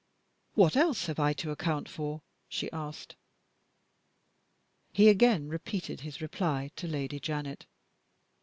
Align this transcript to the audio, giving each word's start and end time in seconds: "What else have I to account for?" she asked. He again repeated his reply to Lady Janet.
"What 0.55 0.75
else 0.75 1.05
have 1.05 1.19
I 1.19 1.31
to 1.33 1.51
account 1.51 1.87
for?" 1.87 2.23
she 2.49 2.71
asked. 2.71 3.15
He 4.91 5.09
again 5.09 5.47
repeated 5.47 5.99
his 6.01 6.21
reply 6.21 6.71
to 6.77 6.87
Lady 6.87 7.19
Janet. 7.19 7.67